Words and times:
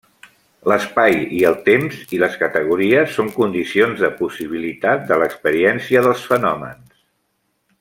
L'espai 0.71 1.17
i 1.39 1.41
el 1.49 1.57
temps 1.67 1.99
i 2.17 2.21
les 2.23 2.37
categories 2.45 3.13
són 3.19 3.29
condicions 3.35 4.03
de 4.07 4.09
possibilitat 4.23 5.05
de 5.13 5.21
l'experiència, 5.25 6.03
dels 6.09 6.25
Fenòmens. 6.33 6.91